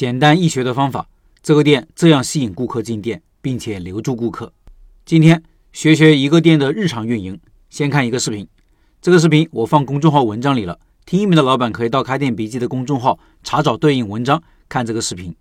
[0.00, 1.06] 简单易学的方法，
[1.42, 4.50] 这个店这样吸引顾客进店，并且留住顾客。
[5.04, 5.42] 今天
[5.74, 7.38] 学学一个店的日常运营。
[7.68, 8.48] 先看一个视频，
[9.02, 10.80] 这个视频我放公众号文章里了。
[11.04, 15.36] 听音频的老板可以到开店笔记的公众号查找对应文章看这个视频。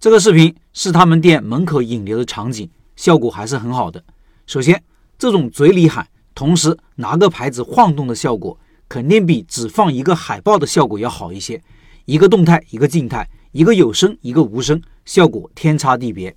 [0.00, 4.02] 这个视频是他们店门口引流的场景，效果还是很好的。
[4.44, 4.82] 首先，
[5.20, 6.04] 这种嘴里喊，
[6.34, 8.58] 同时拿个牌子晃动的效果，
[8.88, 11.62] 肯定比只放一个海报的效果要好一些。
[12.06, 13.30] 一个动态，一个静态。
[13.52, 16.36] 一个有声，一个无声，效果天差地别。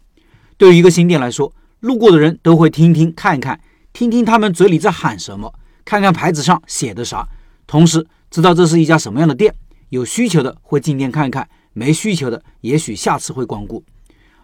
[0.57, 3.59] 对于一个新店来说，路过的人都会听听看一看，
[3.91, 5.53] 听听他们嘴里在喊什么，
[5.85, 7.27] 看看牌子上写的啥，
[7.67, 9.53] 同时知道这是一家什么样的店。
[9.89, 13.83] 有需求的会进店看看，没需求的也许下次会光顾。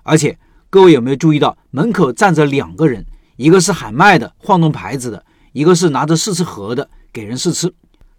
[0.03, 0.37] 而且
[0.69, 3.03] 各位有没有注意到，门口站着两个人，
[3.37, 7.73] 一个是喊卖的，晃动牌子的，一个是拿着试吃盒的，给人试吃。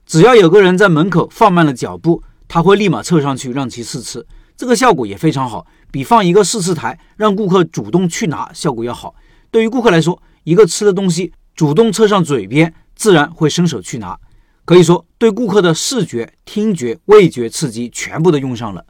[0.04, 4.26] 只要有个人在门口放慢了脚步，他会立马凑上去让其试吃。
[4.60, 9.14] 这个效果也非常好，比放一个试吃台让顾客主动去拿效果要好。
[9.50, 14.18] 对于顾客来说，一个吃的东西主动凑上嘴边，自然会伸手去拿。
[14.66, 18.84] 可以说，对顾客的视觉、听觉、味觉刺激全部都用上了。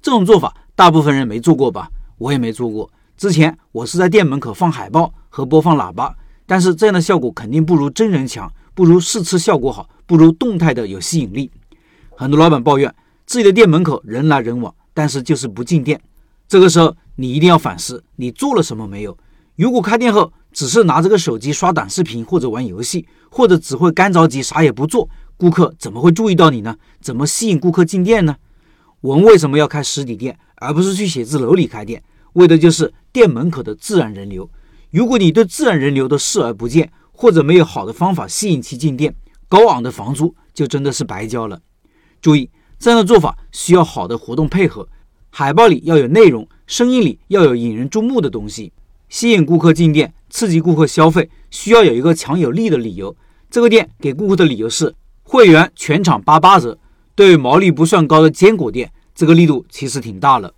[0.00, 1.90] 这种做法，大部分人没做过吧？
[2.18, 2.88] 我也没做过。
[3.16, 6.14] 之前我是在店门口放海报和播放喇叭，
[6.46, 11.50] 但是这样的效果肯定不如真人强，不如试吃效果好，不如动态的有吸引力。
[12.16, 12.94] 很多老板抱怨
[13.26, 14.72] 自己的店门口人来人往。
[14.96, 16.00] 但是就是不进店，
[16.48, 19.14] 这个时候你一定要反思，你做了什么没有？
[19.56, 26.74] 如果开店后只是拿这个手机刷短视频或者玩游戏，或者只会干着急啥也不做，顾客怎么会注意到你呢？
[27.02, 28.36] 怎么吸引顾客进店呢？
[29.02, 32.02] 我们为什么要开实体店，而不是去写字楼里开店？
[32.32, 34.50] 为的就是店门口的自然人流。
[34.90, 39.14] 如果你对自然人流都视而不见，或者没有好的方法吸引其进店，
[39.46, 41.60] 高昂的房租就真的是白交了。
[42.22, 42.48] 注意。
[42.78, 44.86] 这样的做法需要好的活动配合，
[45.30, 48.72] 海报里要有内容，声音里要有引人注目的东西，
[49.08, 53.16] 吸引顾客进店，刺激顾客消费，需要有一个强有力的理由。
[53.50, 56.78] 这个店给顾客的理由是会员全场八八折。
[57.14, 60.52] 对于毛利不算高的坚果店，这个力度其实挺大了。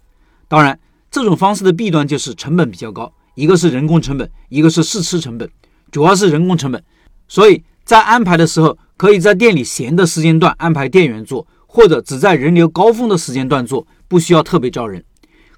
[0.49, 0.79] 当然，
[1.11, 5.49] 这种方式的弊端就是成本比较高，一个是人工成本，一个是试吃成本，
[5.93, 6.83] 主要是人工成本。
[7.29, 11.47] 所以在安排的时候，可以在店里闲的时间段安排店员做。
[11.71, 15.05] 或者只在人流高峰的时间段做，不需要特别招人。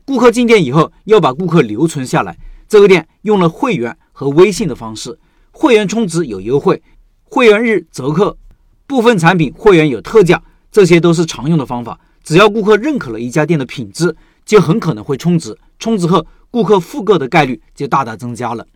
[0.05, 2.37] 顾客进店以后要把顾客留存下来，
[2.69, 5.17] 这个店用了会员和微信的方式，
[5.53, 6.83] 会员充值有优惠，
[7.23, 8.37] 会员日折扣，
[8.89, 11.99] 部分产品会员有特价，这些都是常用的方法。
[12.25, 18.67] 只要顾客认可了一家店的品质，就很可能会充值，充值后顾客复购的概率就大大增加了。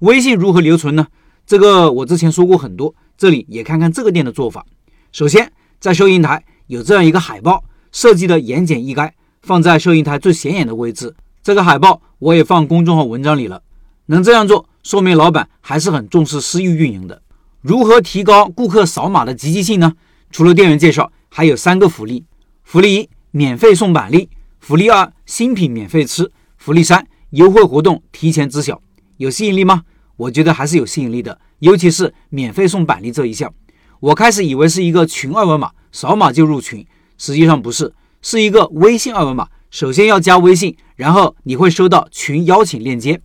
[0.00, 1.06] 微信如何留存呢？
[1.46, 4.64] 这个我之前说过很多，这里也看看这个店的做法。
[5.12, 6.42] 首先在收银台。
[6.68, 11.14] 有这样一个海报，设计的言简意赅，放在收银台最显眼的位置。
[11.42, 13.62] 这个海报我也放公众号文章里了。
[14.06, 17.22] 能这样做，说明老板还是很重视私域运营的。
[17.62, 19.94] 如何提高顾客扫码的积极性呢？
[20.30, 22.26] 除了店员介绍，还有三个福利：
[22.64, 24.28] 福利一，免费送板栗；
[24.60, 26.26] 福利二，新品免费吃；
[26.58, 28.78] 福利三，优惠活动提前知晓。
[29.16, 29.84] 有吸引力吗？
[30.18, 33.50] 我觉得还是有吸引力的，尤其是免费送板栗这一项。
[34.00, 35.70] 我开始以为是一个群二维码。
[36.00, 36.86] 扫码就入群，
[37.16, 37.92] 实际上不是，
[38.22, 39.48] 是一个微信二维码。
[39.68, 43.20] 首先要加微信，然后你会收到群邀请链接。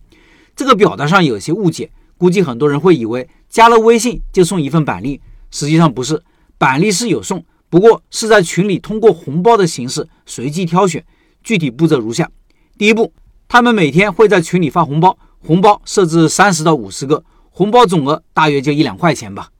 [0.56, 5.20] 这个表达上有些误解，估计很多人会以为加了微信就送一份板栗，
[5.52, 6.20] 实际上不是，
[6.58, 11.04] 板栗是有送，不过是在群里通过红包的形式随机挑选。
[11.44, 12.28] 具体步骤如下：
[12.76, 13.12] 第一步，
[13.46, 19.50] 他们每天会在群里发红包，红包设置三十到五十个，红包总额大约就一两块钱吧。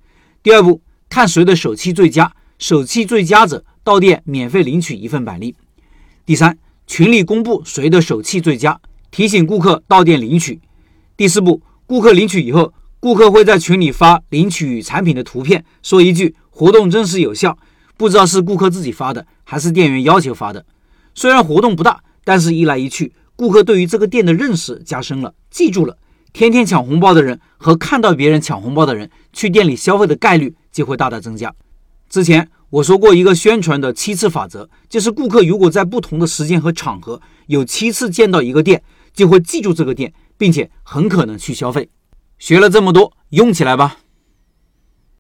[0.42, 2.34] 第二步，看谁的手气最佳。
[2.66, 5.54] 手气最佳者到店免费领取一份板栗。
[6.24, 8.80] 第三，群里公布谁的手气最佳，
[9.10, 10.58] 提醒顾客到店领取。
[11.14, 17.58] 第四步，顾客领取以后，顾客会在群里发领取产品的图片，说一句“活动真实有效”。
[17.98, 20.64] 不知道是顾客自己发的，还是店员要求发的。
[21.14, 25.98] 虽然活动不大，但是一来一去，顾客对于这个店的认识加深了，记住了，
[26.32, 31.54] 天天抢红包的人和看到别人抢红包的人去店里消费的概率就会大大增加。
[32.10, 38.82] 之前我说过一个宣传的七次法则，就是顾客如果在不同的时间和场合有七次见到一个店，
[39.12, 41.88] 就会记住这个店，并且很可能去消费。
[42.36, 43.98] 学了这么多，用起来吧。